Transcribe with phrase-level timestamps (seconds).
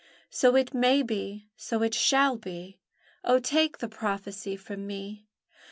[0.31, 2.79] So it may be, so it shall be,
[3.23, 5.27] O, take the prophecy from me!